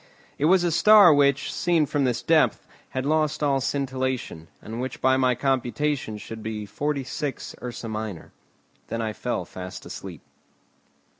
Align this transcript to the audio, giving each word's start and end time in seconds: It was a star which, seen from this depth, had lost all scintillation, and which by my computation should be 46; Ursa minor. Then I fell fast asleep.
It 0.39 0.45
was 0.45 0.63
a 0.63 0.71
star 0.71 1.13
which, 1.13 1.53
seen 1.53 1.85
from 1.85 2.05
this 2.05 2.23
depth, 2.23 2.65
had 2.89 3.05
lost 3.05 3.43
all 3.43 3.61
scintillation, 3.61 4.47
and 4.59 4.81
which 4.81 4.99
by 4.99 5.15
my 5.15 5.35
computation 5.35 6.17
should 6.17 6.41
be 6.41 6.65
46; 6.65 7.53
Ursa 7.61 7.87
minor. 7.87 8.31
Then 8.87 8.99
I 8.99 9.13
fell 9.13 9.45
fast 9.45 9.85
asleep. 9.85 10.21